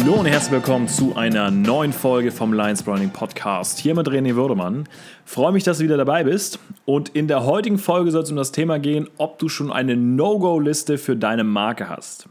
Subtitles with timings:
[0.00, 3.78] Hallo und herzlich willkommen zu einer neuen Folge vom Lions Branding Podcast.
[3.78, 4.88] Hier mit René Würdemann.
[5.26, 6.58] Freue mich, dass du wieder dabei bist.
[6.86, 9.96] Und in der heutigen Folge soll es um das Thema gehen, ob du schon eine
[9.96, 12.30] No-Go-Liste für deine Marke hast.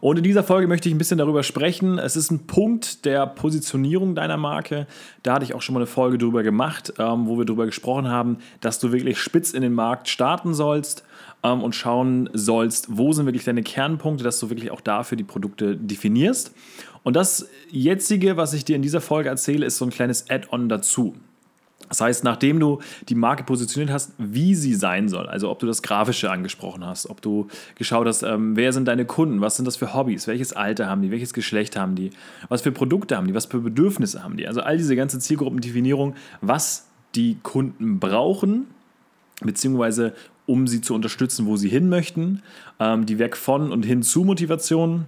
[0.00, 1.98] Und in dieser Folge möchte ich ein bisschen darüber sprechen.
[1.98, 4.86] Es ist ein Punkt der Positionierung deiner Marke.
[5.22, 8.08] Da hatte ich auch schon mal eine Folge drüber gemacht, ähm, wo wir darüber gesprochen
[8.08, 11.04] haben, dass du wirklich spitz in den Markt starten sollst
[11.42, 15.24] ähm, und schauen sollst, wo sind wirklich deine Kernpunkte, dass du wirklich auch dafür die
[15.24, 16.54] Produkte definierst.
[17.02, 20.68] Und das jetzige, was ich dir in dieser Folge erzähle, ist so ein kleines Add-on
[20.68, 21.14] dazu.
[21.90, 25.66] Das heißt, nachdem du die Marke positioniert hast, wie sie sein soll, also ob du
[25.66, 29.64] das Grafische angesprochen hast, ob du geschaut hast, ähm, wer sind deine Kunden, was sind
[29.64, 32.10] das für Hobbys, welches Alter haben die, welches Geschlecht haben die,
[32.48, 34.46] was für Produkte haben die, was für Bedürfnisse haben die.
[34.46, 38.68] Also all diese ganze Zielgruppendefinierung, was die Kunden brauchen,
[39.40, 40.14] beziehungsweise
[40.46, 42.42] um sie zu unterstützen, wo sie hin möchten,
[42.78, 45.06] ähm, die Weg von und hin zu Motivation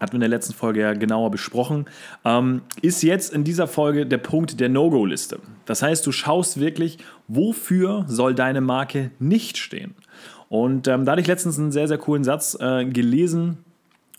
[0.00, 1.86] hatten wir in der letzten Folge ja genauer besprochen,
[2.24, 5.38] ähm, ist jetzt in dieser Folge der Punkt der No-Go-Liste.
[5.66, 9.94] Das heißt, du schaust wirklich, wofür soll deine Marke nicht stehen.
[10.48, 13.64] Und ähm, da hatte ich letztens einen sehr, sehr coolen Satz äh, gelesen.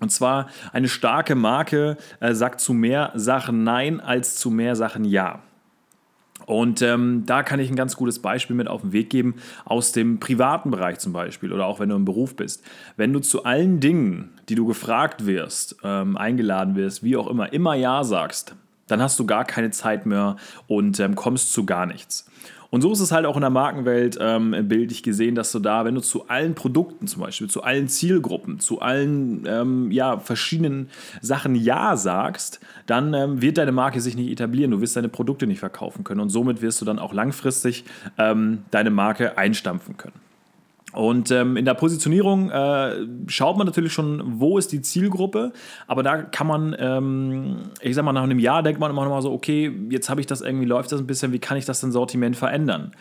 [0.02, 5.06] Und zwar, eine starke Marke äh, sagt zu mehr Sachen Nein als zu mehr Sachen
[5.06, 5.42] Ja.
[6.46, 9.92] Und ähm, da kann ich ein ganz gutes Beispiel mit auf den Weg geben, aus
[9.92, 12.64] dem privaten Bereich zum Beispiel oder auch wenn du im Beruf bist.
[12.98, 17.52] Wenn du zu allen Dingen, die du gefragt wirst, ähm, eingeladen wirst, wie auch immer,
[17.52, 18.56] immer Ja sagst,
[18.88, 20.36] dann hast du gar keine Zeit mehr
[20.68, 22.30] und ähm, kommst zu gar nichts.
[22.70, 25.86] Und so ist es halt auch in der Markenwelt ähm, bildlich gesehen, dass du da,
[25.86, 30.90] wenn du zu allen Produkten zum Beispiel, zu allen Zielgruppen, zu allen ähm, ja, verschiedenen
[31.22, 34.72] Sachen Ja sagst, dann ähm, wird deine Marke sich nicht etablieren.
[34.72, 37.86] Du wirst deine Produkte nicht verkaufen können und somit wirst du dann auch langfristig
[38.18, 40.25] ähm, deine Marke einstampfen können.
[40.96, 45.52] Und ähm, in der Positionierung äh, schaut man natürlich schon, wo ist die Zielgruppe,
[45.88, 49.12] aber da kann man, ähm, ich sag mal, nach einem Jahr denkt man immer noch
[49.12, 51.66] mal so, okay, jetzt habe ich das irgendwie, läuft das ein bisschen, wie kann ich
[51.66, 52.92] das denn Sortiment verändern?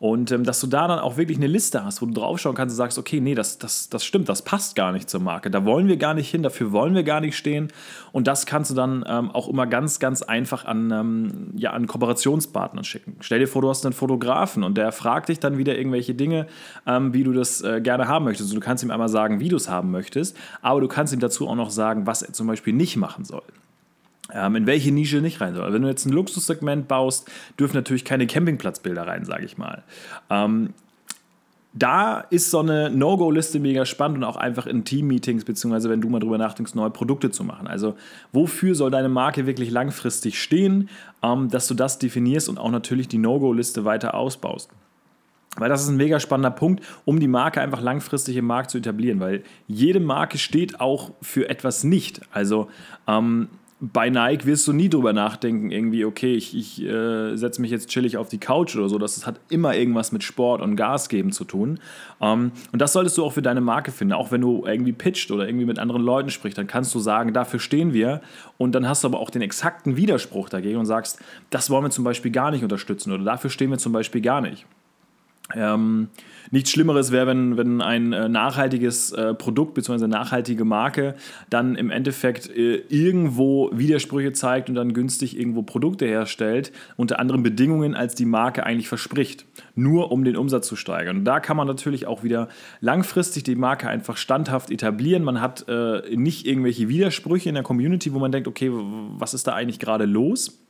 [0.00, 2.74] Und ähm, dass du da dann auch wirklich eine Liste hast, wo du draufschauen kannst
[2.74, 5.50] und sagst, okay, nee, das, das, das stimmt, das passt gar nicht zur Marke.
[5.50, 7.68] Da wollen wir gar nicht hin, dafür wollen wir gar nicht stehen.
[8.12, 11.86] Und das kannst du dann ähm, auch immer ganz, ganz einfach an, ähm, ja, an
[11.86, 13.16] Kooperationspartnern schicken.
[13.20, 16.48] Stell dir vor, du hast einen Fotografen und der fragt dich dann wieder irgendwelche Dinge,
[16.86, 18.54] ähm, wie du das äh, gerne haben möchtest.
[18.54, 21.48] Du kannst ihm einmal sagen, wie du es haben möchtest, aber du kannst ihm dazu
[21.48, 23.42] auch noch sagen, was er zum Beispiel nicht machen soll
[24.32, 25.72] ähm, in welche Nische nicht rein soll.
[25.72, 29.82] Wenn du jetzt ein Luxussegment baust, dürfen natürlich keine Campingplatzbilder rein, sage ich mal.
[30.30, 30.70] Ähm,
[31.76, 36.08] da ist so eine No-Go-Liste mega spannend und auch einfach in Team-Meetings, beziehungsweise wenn du
[36.08, 37.66] mal drüber nachdenkst, neue Produkte zu machen.
[37.66, 37.96] Also,
[38.32, 40.88] wofür soll deine Marke wirklich langfristig stehen,
[41.22, 44.70] ähm, dass du das definierst und auch natürlich die No-Go-Liste weiter ausbaust.
[45.56, 48.78] Weil das ist ein mega spannender Punkt, um die Marke einfach langfristig im Markt zu
[48.78, 52.20] etablieren, weil jede Marke steht auch für etwas nicht.
[52.32, 52.68] Also,
[53.06, 53.48] ähm,
[53.92, 57.88] bei Nike wirst du nie drüber nachdenken, irgendwie, okay, ich, ich äh, setze mich jetzt
[57.88, 58.98] chillig auf die Couch oder so.
[58.98, 61.80] Das hat immer irgendwas mit Sport und Gas geben zu tun.
[62.20, 64.14] Ähm, und das solltest du auch für deine Marke finden.
[64.14, 67.34] Auch wenn du irgendwie pitcht oder irgendwie mit anderen Leuten sprichst, dann kannst du sagen,
[67.34, 68.20] dafür stehen wir.
[68.58, 71.18] Und dann hast du aber auch den exakten Widerspruch dagegen und sagst,
[71.50, 74.40] das wollen wir zum Beispiel gar nicht unterstützen oder dafür stehen wir zum Beispiel gar
[74.40, 74.66] nicht.
[75.54, 76.08] Ähm,
[76.50, 80.06] nichts Schlimmeres wäre, wenn, wenn ein äh, nachhaltiges äh, Produkt bzw.
[80.06, 81.16] nachhaltige Marke
[81.50, 87.42] dann im Endeffekt äh, irgendwo Widersprüche zeigt und dann günstig irgendwo Produkte herstellt, unter anderen
[87.42, 89.44] Bedingungen, als die Marke eigentlich verspricht,
[89.74, 91.18] nur um den Umsatz zu steigern.
[91.18, 92.48] Und da kann man natürlich auch wieder
[92.80, 95.24] langfristig die Marke einfach standhaft etablieren.
[95.24, 99.46] Man hat äh, nicht irgendwelche Widersprüche in der Community, wo man denkt, okay, was ist
[99.46, 100.63] da eigentlich gerade los?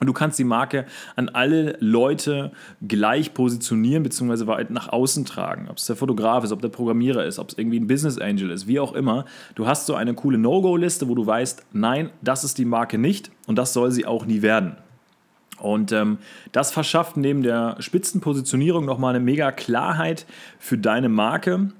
[0.00, 2.52] Und du kannst die Marke an alle Leute
[2.86, 5.68] gleich positionieren, beziehungsweise weit nach außen tragen.
[5.68, 8.50] Ob es der Fotograf ist, ob der Programmierer ist, ob es irgendwie ein Business Angel
[8.50, 9.26] ist, wie auch immer.
[9.54, 13.30] Du hast so eine coole No-Go-Liste, wo du weißt, nein, das ist die Marke nicht
[13.46, 14.76] und das soll sie auch nie werden.
[15.58, 16.18] Und ähm,
[16.52, 20.24] das verschafft neben der Spitzenpositionierung nochmal eine mega Klarheit
[20.58, 21.72] für deine Marke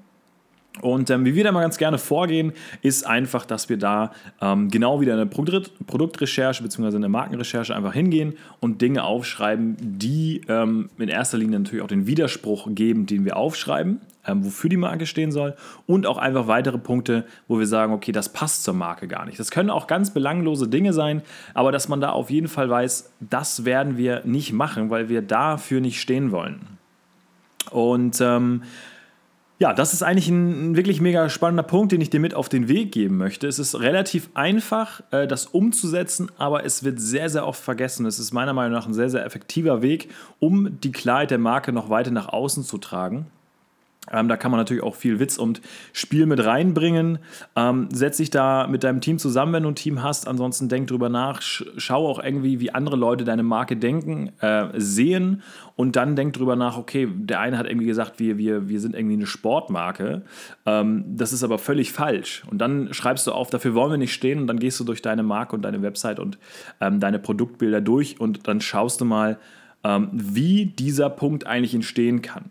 [0.79, 4.69] und ähm, wie wir da mal ganz gerne vorgehen, ist einfach, dass wir da ähm,
[4.69, 6.95] genau wieder eine Produkt Produktrecherche bzw.
[6.95, 12.07] eine Markenrecherche einfach hingehen und Dinge aufschreiben, die ähm, in erster Linie natürlich auch den
[12.07, 15.55] Widerspruch geben, den wir aufschreiben, ähm, wofür die Marke stehen soll
[15.87, 19.39] und auch einfach weitere Punkte, wo wir sagen, okay, das passt zur Marke gar nicht.
[19.39, 21.21] Das können auch ganz belanglose Dinge sein,
[21.53, 25.21] aber dass man da auf jeden Fall weiß, das werden wir nicht machen, weil wir
[25.21, 26.61] dafür nicht stehen wollen.
[27.71, 28.63] Und ähm,
[29.61, 32.67] ja, das ist eigentlich ein, wirklich mega spannender Punkt, den ich dir mit auf den
[32.67, 33.45] Weg geben möchte.
[33.45, 38.07] Es ist relativ einfach, äh, das umzusetzen, aber es wird sehr, sehr oft vergessen.
[38.07, 40.09] Es ist meiner Meinung nach ein sehr, sehr effektiver Weg,
[40.39, 43.27] um die Klarheit der Marke noch weiter nach außen zu tragen.
[44.09, 45.61] Ähm, da kann man natürlich auch viel Witz und
[45.93, 47.19] Spiel mit reinbringen.
[47.55, 50.27] Ähm, setz dich da mit deinem Team zusammen, wenn du ein Team hast.
[50.27, 51.41] Ansonsten denk drüber nach.
[51.41, 55.43] Schau auch irgendwie, wie andere Leute deine Marke denken, äh, sehen.
[55.75, 58.95] Und dann denk drüber nach, okay, der eine hat irgendwie gesagt, wir, wir, wir sind
[58.95, 60.23] irgendwie eine Sportmarke.
[60.65, 62.43] Ähm, das ist aber völlig falsch.
[62.49, 64.39] Und dann schreibst du auf, dafür wollen wir nicht stehen.
[64.39, 66.39] Und dann gehst du durch deine Marke und deine Website und
[66.79, 68.19] ähm, deine Produktbilder durch.
[68.19, 69.37] Und dann schaust du mal,
[69.83, 72.45] ähm, wie dieser Punkt eigentlich entstehen kann.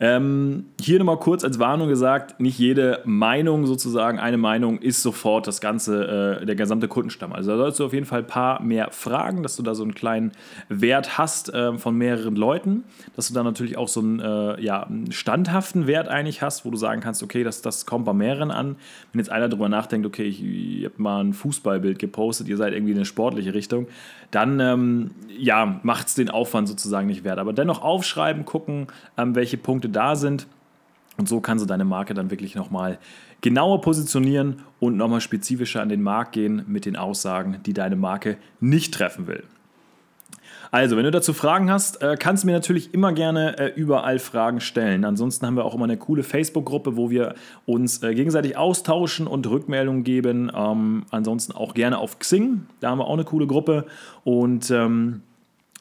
[0.00, 5.48] Ähm, hier nochmal kurz als Warnung gesagt, nicht jede Meinung sozusagen, eine Meinung ist sofort
[5.48, 7.32] das ganze, äh, der gesamte Kundenstamm.
[7.32, 9.82] Also da sollst du auf jeden Fall ein paar mehr fragen, dass du da so
[9.82, 10.30] einen kleinen
[10.68, 12.84] Wert hast äh, von mehreren Leuten,
[13.16, 16.76] dass du da natürlich auch so einen, äh, ja, standhaften Wert eigentlich hast, wo du
[16.76, 18.76] sagen kannst, okay, das, das kommt bei mehreren an.
[19.12, 22.72] Wenn jetzt einer darüber nachdenkt, okay, ich, ich habe mal ein Fußballbild gepostet, ihr seid
[22.72, 23.88] irgendwie in eine sportliche Richtung,
[24.30, 27.38] dann ähm, ja, macht es den Aufwand sozusagen nicht wert.
[27.38, 28.86] Aber dennoch aufschreiben, gucken,
[29.16, 30.46] ähm, welche Punkte Produkte da sind.
[31.16, 32.98] Und so kannst du deine Marke dann wirklich nochmal
[33.40, 38.36] genauer positionieren und nochmal spezifischer an den Markt gehen mit den Aussagen, die deine Marke
[38.60, 39.42] nicht treffen will.
[40.70, 44.18] Also, wenn du dazu Fragen hast, äh, kannst du mir natürlich immer gerne äh, überall
[44.18, 45.06] Fragen stellen.
[45.06, 49.46] Ansonsten haben wir auch immer eine coole Facebook-Gruppe, wo wir uns äh, gegenseitig austauschen und
[49.48, 50.52] Rückmeldungen geben.
[50.54, 52.66] Ähm, ansonsten auch gerne auf Xing.
[52.80, 53.86] Da haben wir auch eine coole Gruppe.
[54.24, 55.22] Und ähm,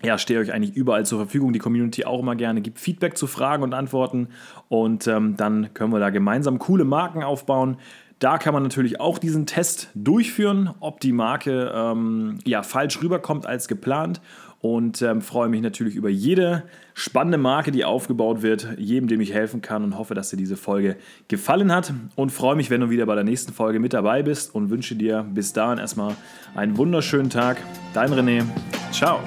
[0.04, 1.54] ja, stehe euch eigentlich überall zur Verfügung.
[1.54, 2.62] Die Community auch immer gerne.
[2.62, 4.30] Gibt Feedback zu Fragen und Antworten
[4.70, 7.78] und ähm, dann können wir da gemeinsam coole Marken aufbauen.
[8.20, 13.46] Da kann man natürlich auch diesen Test durchführen, ob die Marke ähm, ja, falsch rüberkommt
[13.46, 14.22] als geplant.
[14.60, 16.64] Und ähm, freue mich natürlich über jede
[16.96, 20.58] spannende Marke, die aufgebaut wird, jedem, dem ich helfen kann und hoffe, dass dir diese
[20.58, 20.98] Folge
[21.28, 21.94] gefallen hat.
[22.16, 24.96] Und freue mich, wenn du wieder bei der nächsten Folge mit dabei bist und wünsche
[24.96, 26.16] dir bis dahin erstmal
[26.56, 27.58] einen wunderschönen Tag.
[27.94, 28.44] Dein René.
[28.92, 29.20] Ciao.